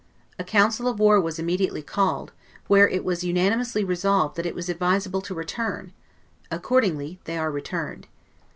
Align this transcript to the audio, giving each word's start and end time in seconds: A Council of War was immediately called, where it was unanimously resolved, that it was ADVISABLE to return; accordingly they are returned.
A 0.39 0.43
Council 0.43 0.87
of 0.87 0.97
War 0.99 1.21
was 1.21 1.37
immediately 1.37 1.83
called, 1.83 2.31
where 2.65 2.87
it 2.89 3.05
was 3.05 3.23
unanimously 3.23 3.83
resolved, 3.83 4.35
that 4.35 4.47
it 4.47 4.55
was 4.55 4.67
ADVISABLE 4.67 5.21
to 5.21 5.35
return; 5.35 5.93
accordingly 6.49 7.19
they 7.25 7.37
are 7.37 7.51
returned. 7.51 8.07